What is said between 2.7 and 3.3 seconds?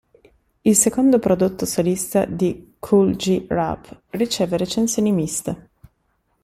Kool